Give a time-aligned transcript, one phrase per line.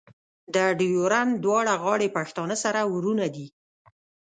[0.53, 3.47] د ډیورنډ دواړه غاړې پښتانه سره ورونه دي.